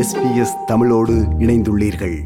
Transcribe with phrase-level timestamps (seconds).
[0.00, 2.18] SBS தமிழோடு இணைந்துள்ளீர்கள்.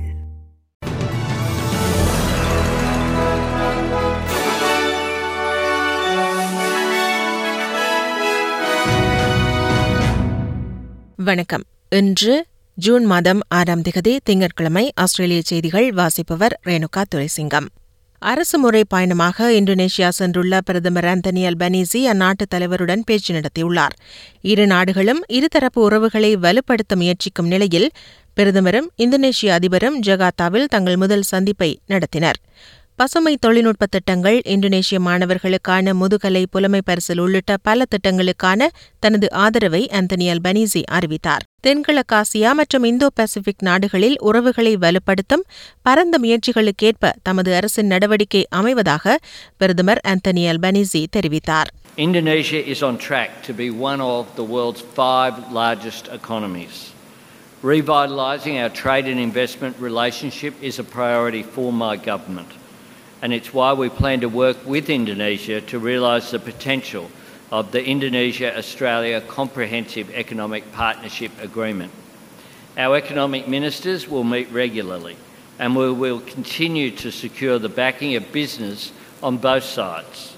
[11.16, 11.62] வணக்கம்.
[11.90, 17.66] இன்று ஜூன் மாதம் ஆறாம் திகதி திங்கட்கிழமை ஆஸ்திரேலிய செய்திகள் வாசிப்பவர் ரேணுகா துரைசிங்கம்.
[18.30, 23.94] அரசு முறை பயணமாக இந்தோனேஷியா சென்றுள்ள பிரதமர் அந்தனி அல்பனீசி அந்நாட்டு தலைவருடன் பேச்சு நடத்தியுள்ளார்.
[24.42, 27.88] இரு நாடுகளும் இருதரப்பு உறவுகளை வலுப்படுத்த முயற்சிக்கும் நிலையில்
[28.36, 32.40] பிரதமரும் இந்தோனேஷிய அதிபரும் ஜகாத்தாவில் தங்கள் முதல் சந்திப்பை நடத்தினர்.
[32.98, 38.68] பசுமை தொழில்நுட்ப திட்டங்கள் இந்தோனேஷிய மாணவர்களுக்கான முதுகலை புலமை பரிசில் உள்ளிட்ட பல திட்டங்களுக்கான
[39.04, 41.44] தனது ஆதரவை அந்தனி அல்பனீசி அறிவித்தார்.
[41.66, 45.44] தென்கிழக்காசியா மற்றும் இந்தோ பசிபிக் நாடுகளில் உறவுகளை வலுப்படுத்தும்
[45.82, 49.16] பரந்த முயற்சிகளுக்கேற்ப தமது அரசின் நடவடிக்கை அமைவதாக
[49.56, 51.70] பிரதமர் அந்தனி அல்பனீசி தெரிவித்தார்.
[52.08, 56.76] Indonesia is on track to be one of the world's five largest economies.
[57.72, 62.50] Revitalising our trade and investment relationship is a priority for my government,
[63.22, 67.10] and it's why we plan to work with Indonesia to realise the potential
[67.50, 71.92] of the Indonesia Australia Comprehensive Economic Partnership Agreement.
[72.76, 75.16] Our economic ministers will meet regularly
[75.58, 80.36] and we will continue to secure the backing of business on both sides.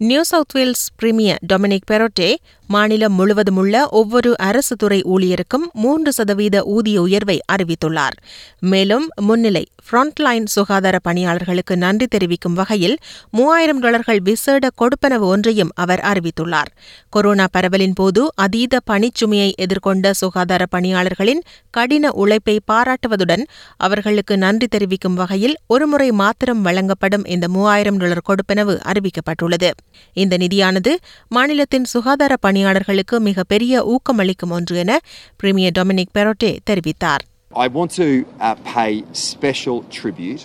[0.00, 6.62] New South Wales Premier Dominic Perrottet மாநிலம் முழுவதும் உள்ள ஒவ்வொரு அரசு துறை ஊழியருக்கும் மூன்று சதவீத
[6.64, 8.16] ஊதிய உயர்வை அறிவித்துள்ளார்.
[8.60, 12.98] மேலும் முன்னிலை ஃப்ரண்ட்லைன் சுகாதார பணியாளர்களுக்கு நன்றி தெரிவிக்கும் வகையில்
[13.30, 16.70] மூவாயிரம் டாலர்கள் விசேட கொடுப்பனவு ஒன்றையும் அவர் அறிவித்துள்ளார்.
[17.08, 23.42] கொரோனா பரவலின் போது அதீத பணிச்சுமையை எதிர்கொண்ட சுகாதார பணியாளர்களின் கடின உழைப்பை பாராட்டுவதுடன்
[23.76, 29.70] அவர்களுக்கு நன்றி தெரிவிக்கும் வகையில் ஒருமுறை மாத்திரம் வழங்கப்படும் இந்த மூவாயிரம் டாலர் கொடுப்பனவு அறிவிக்கப்பட்டுள்ளது.
[30.12, 30.94] இந்த நிதியானது
[31.28, 34.99] மாநிலத்தின் சுகாதார பணியாளர்களுக்கு மிகப்பெரிய ஊக்கமளிக்கும் ஒன்று என
[35.35, 38.07] பிரீமியர் டொமினிக் பெரோட்டே தெரிவித்தார் I want to
[38.39, 40.43] uh, pay special tribute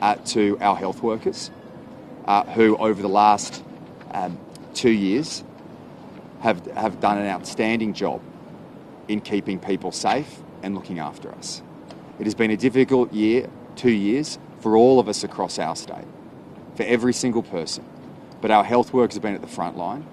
[0.00, 1.40] uh, to our health workers
[2.26, 3.62] uh, who, over the last
[4.12, 4.38] um,
[4.74, 5.44] two years,
[6.40, 8.20] have, have done an outstanding job
[9.08, 10.30] in keeping people safe
[10.62, 11.48] and looking after us.
[12.18, 16.08] It has been a difficult year, two years, for all of us across our state,
[16.76, 17.84] for every single person.
[18.40, 20.06] But our health workers have been at the front line.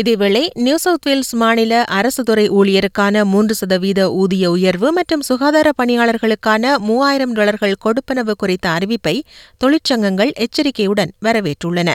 [0.00, 6.78] இதேவேளை New South Wales மாநில அரசு துறை ஊழியருக்கான மூன்று சதவீத ஊதிய உயர்வு மற்றும் சுகாதார பணியாளர்களுக்கான
[6.78, 9.14] மூவாயிரம் டாலர்கள் கொடுப்பனவு குறித்த அறிவிப்பை
[9.64, 11.92] தொழிற்சங்கங்கள் எச்சரிக்கையுடன் வரவேற்றுள்ளன.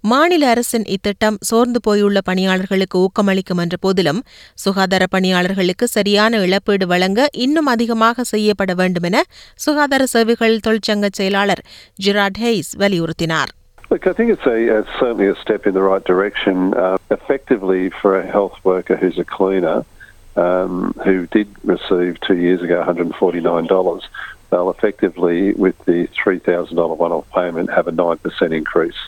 [0.00, 4.22] மாநில அரசின் இத்திட்டம் சோர்ந்து போயுள்ள பணியாளர்களுக்கு ஊக்கமளிக்கும் என்ற போதிலும்
[4.64, 9.22] சுகாதார பணியாளர்களுக்கு சரியான இழப்பீடு வழங்க இன்னும் அதிகமாக செய்யப்பட வேண்டும் என
[9.66, 11.62] சுகாதார சேவைகள் தொழிற்சங்க செயலாளர்
[12.04, 13.52] ஜிராட் ஹெய்ஸ் வலியுறுத்தினார்.
[13.88, 16.74] Look, I think it's a, uh, certainly a step in the right direction.
[16.74, 19.84] Uh, effectively, for a health worker who's a cleaner,
[20.34, 24.02] um, who did receive two years ago $149,
[24.50, 28.98] they'll effectively, with the $3,000 one-off payment, have a 9% increase.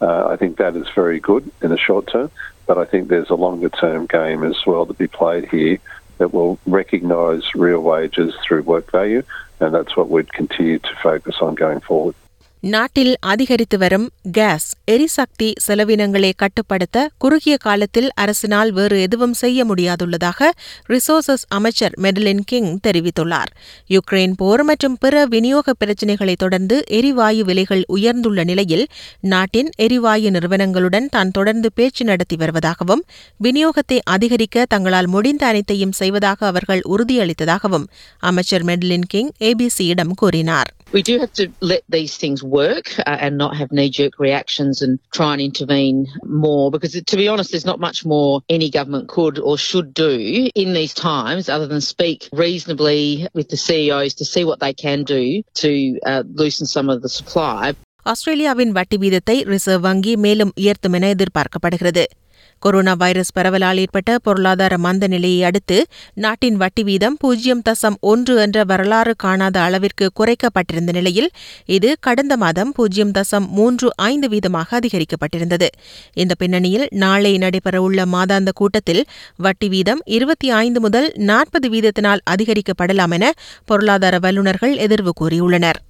[0.00, 2.30] Uh, I think that is very good in the short term,
[2.66, 5.78] but I think there's a longer-term game as well to be played here
[6.16, 9.22] that will recognise real wages through work value,
[9.60, 12.14] and that's what we'd continue to focus on going forward.
[12.62, 20.50] நாட்டில் அதிகரித்து வரும் case எரிசக்தி செலவினங்களை கட்டுப்படுத்த குறுகிய காலத்தில் அரசினால் வேறு எதுவும் செய்ய முடியாதுள்ளதாக
[20.88, 23.46] ரிசோர்சஸ் அமைச்சர் மெடலின் கிங் தெரிவித்துள்ளார்.
[23.90, 28.86] யுக்ரைன் போர் மற்றும் பிற விநியோக பிரச்சினைகளை தொடர்ந்து எரிவாயு விலைகள் உயர்ந்துள்ள நிலையில்
[29.20, 33.02] நாட்டின் எரிவாயு நிறுவனங்களுடன் தான் தொடர்ந்து பேச்சு நடத்தி வருவதாகவும்
[33.40, 40.81] விநியோகத்தை அதிகரிக்க தங்களால் முடிந்த அனைத்தையும் செய்வதாக அவர்கள் உறுதியளித்ததாகவும் அமைச்சர் மெடலின் கிங் ஏபிசியிடம் கூறினார்.
[40.92, 44.82] We do have to let these things work uh, and not have knee jerk reactions
[44.82, 49.08] and try and intervene more because, to be honest, there's not much more any government
[49.08, 54.24] could or should do in these times other than speak reasonably with the CEOs to
[54.24, 57.74] see what they can do to uh, loosen some of the supply.
[58.02, 62.04] ஆஸ்திரேலியாவின் வட்டி வீதத்தை reserve வங்கி மேலும் உயர்த்தும் என எதிர்பார்க்கப்படுகிறது.
[62.58, 68.64] Corona virus பரவலால் ஏற்பட்ட பொருளாதார மந்த நிலையை அடுத்து நாட்டின் வட்டி வீதம் பூஜ்ஜியம் தசம் ஒன்று என்ற
[68.64, 71.30] வரலாறு காணாத அளவிற்கு குறைக்கப்பட்டிருந்த நிலையில்
[71.66, 75.68] இது கடந்த மாதம் பூஜ்ஜியம் தசம் மூன்று ஐந்து வீதமாக அதிகரிக்கப்பட்டிருந்தது.
[76.14, 79.04] இந்த பின்னணியில் நாளை நடைபெறவுள்ள மாதாந்த கூட்டத்தில்
[79.36, 83.32] வட்டி வீதம் இருபத்தி ஐந்து முதல் நாற்பது வீதத்தினால் அதிகரிக்கப்படலாம் என
[83.64, 85.80] பொருளாதார வல்லுநர்கள் எதிர்வு கூறியுள்ளனர்.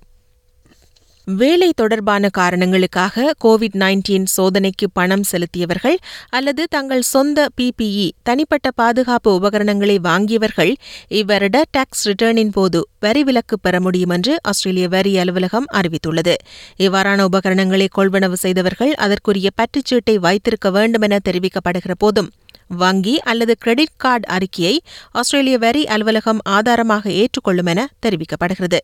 [1.27, 5.97] வேலை தொடர்பான காரணங்களுக்காக கோவிட் நைன்டீன் சோதனைக்கு பணம் செலுத்தியவர்கள்
[6.29, 10.73] அல்லது தங்கள் சொந்த பிபிஇ தனிப்பட்ட பாதுகாப்பு உபகரணங்களை வாங்கியவர்கள்
[11.11, 16.35] இவ்வருட டாக்ஸ் ரிட்டர்னின் போது வரி விலக்கு பெற முடியும் என்று ஆஸ்திரேலிய வரி அலுவலகம் அறிவித்துள்ளது.
[16.79, 22.31] இவ்வாறான உபகரணங்களை கொள்வனவு செய்தவர்கள் அதற்குரிய பற்றுச்சீட்டை வைத்திருக்க வேண்டும் என தெரிவிக்கப்படுகிற போதும்
[22.77, 24.81] வங்கி அல்லது கிரெடிட் கார்டு அறிக்கையை
[25.11, 28.79] ஆஸ்திரேலிய வரி அலுவலகம் ஆதாரமாக ஏற்றுக்கொள்ளும் என தெரிவிக்கப்படுகிறது.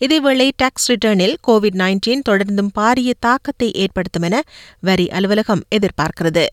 [0.00, 4.42] இதேவேளை டாக்ஸ் ரிட்டர்னில் கோவிட் நைன்டீன் தொடர்ந்தும் பாரிய தாக்கத்தை ஏற்படுத்தும் என
[4.80, 6.46] வரி அலுவலகம் எதிர்பார்க்கிறது.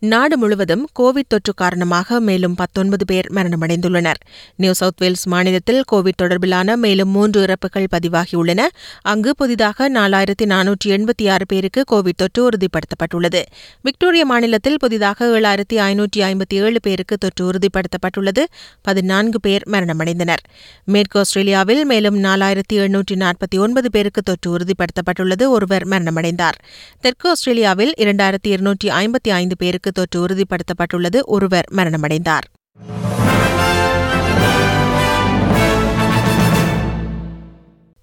[0.00, 4.14] நாடு முழுவதும் கோவிட் தொற்று காரணமாக மேலும் பத்தொன்பது பேர் மரணமடைந்துள்ளனர்.
[4.56, 8.60] நியூ சவுத் வேல்ஸ் மாநிலத்தில் கோவிட் தொடர்பிலான மேலும் மூன்று இறப்புகள் பதிவாகியுள்ளன.
[9.02, 13.42] அங்கு புதிதாக நாலாயிரத்தி நானூற்றி எண்பத்தி ஆறு பேருக்கு கோவிட் தொற்று உறுதிப்படுத்தப்பட்டுள்ளது.
[13.82, 18.44] விக்டோரியா மாநிலத்தில் புதிதாக ஏழாயிரத்தி ஐநூற்றி ஐம்பத்தி ஏழு பேருக்கு தொற்று உறுதிப்படுத்தப்பட்டுள்ளது.
[18.82, 20.44] பதினான்கு பேர் மரணமடைந்தனர்.
[20.84, 25.48] மேற்கு ஆஸ்திரேலியாவில் மேலும் நாலாயிரத்தி எண்ணூற்றி நாற்பத்தி ஒன்பது பேருக்கு தொற்று உறுதிப்படுத்தப்பட்டுள்ளது.
[25.48, 26.58] ஒருவர் மரணமடைந்தார்.
[27.00, 31.20] தெற்கு ஆஸ்திரேலியாவில் இரண்டாயிரத்தி இருநூற்றி ஐம்பத்தி ஐந்து பேருக்கு தொற்று உறுதிப்படுத்தப்பட்டுள்ளது.
[31.24, 32.46] ஒருவர் மரணமடைந்தார்.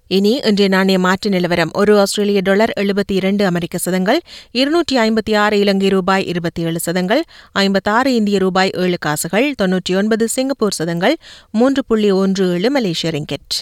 [0.08, 1.70] இனி இன்றைய நாணய மாற்று நிலவரம்.
[1.72, 7.22] ஒரு ஆஸ்திரேலிய டாலர் எழுபத்தி இரண்டு அமெரிக்க சதங்கள் இருநூற்றி ஐம்பத்தி ஆறு இலங்கை ரூபாய் இருபத்தி ஏழு சதங்கள்
[7.52, 11.16] ஐம்பத்தாறு இந்திய ரூபாய் ஏழு காசுகள் தொன்னூற்றி ஒன்பது சிங்கப்பூர் சதங்கள்
[11.50, 13.56] மூன்று புள்ளி ஒன்று ஏழு மலேசிய ரிங்கெட்.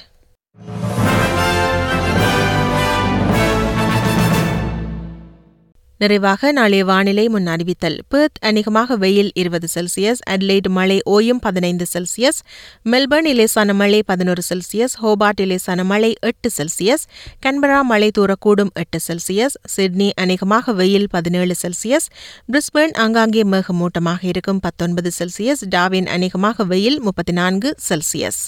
[5.99, 7.99] நிறைவாக நாளைய வானிலை முன் அறிவித்தல்.
[8.09, 12.41] பெர்த் அநேகமாக வெயில் இருபது செல்சியஸ் அட்லைட் மழை ஓயும் பதினைந்து செல்சியஸ்
[12.85, 17.05] மெல்பர்ன் இலேசான மழை பதினோரு செல்சியஸ் ஹோபார்ட் இலேசான மழை எட்டு செல்சியஸ்
[17.47, 22.09] கன்பரா மழை தூரக்கூடும் எட்டு செல்சியஸ் சிட்னி அநேகமாக வெயில் பதினேழு செல்சியஸ்
[22.53, 28.43] பிரிஸ்பர்ன் ஆங்காங்கே மேகமூட்டமாக இருக்கும் பத்தொன்பது செல்சியஸ் டாவின் அநேகமாக வெயில் முப்பத்தி நான்கு செல்சியஸ்.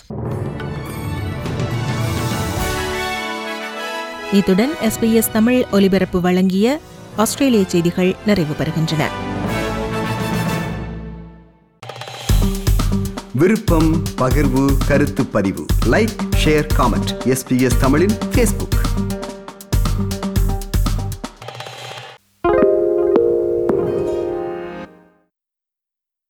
[4.33, 6.81] இத்துடன் எஸ்பிஎஸ் தமிழ் ஒலிபரப்பு வழங்கிய
[7.17, 9.05] ஆஸ்திரேலிய செய்திகள் நிறைவு பெறுகின்றன.
[13.33, 15.65] விருப்பம் பகிர்வு கருத்து பதிவு.
[15.87, 18.77] லைக் ஷேர் காமெண்ட் எஸ்பிஎஸ் தமிழின் ஃபேஸ்புக்